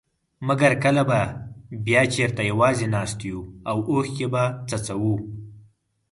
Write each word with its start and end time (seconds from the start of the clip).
مګر 0.47 0.71
کله 0.83 1.03
به 1.09 1.21
بيا 1.85 2.01
چېرته 2.13 2.41
يوازي 2.51 2.87
ناست 2.95 3.19
يو 3.29 3.39
او 3.69 3.77
اوښکي 3.91 4.27
به 4.33 4.43
څڅوو. 4.67 5.15